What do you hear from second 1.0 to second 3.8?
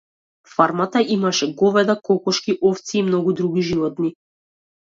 имаше говеда, кокошки, овци и многу други